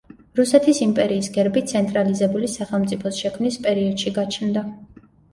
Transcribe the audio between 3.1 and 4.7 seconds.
შექმნის პერიოდში გაჩნდა.